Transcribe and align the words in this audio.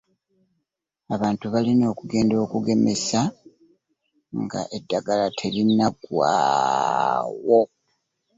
Abantu 1.15 1.45
balina 1.53 1.85
okugenda 1.93 2.33
begemese 2.51 3.19
nga 4.41 4.61
eddagala 4.77 5.25
terinnagwawo. 5.39 7.61